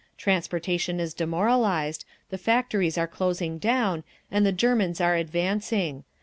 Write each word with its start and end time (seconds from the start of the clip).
Transportation 0.17 0.99
is 0.99 1.13
demoralised, 1.13 2.05
the 2.31 2.37
factories 2.39 2.97
are 2.97 3.05
closing 3.05 3.59
down, 3.59 4.03
and 4.31 4.43
the 4.43 4.51
Germans 4.51 4.99
are 4.99 5.15
advancing. 5.15 6.03